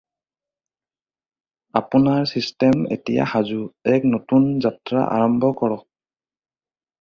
[1.79, 3.59] আপোনাৰ ছিষ্টেম এতিয়া সাজু!
[3.99, 5.87] এক নতুন যাত্ৰা আৰম্ভ কৰক!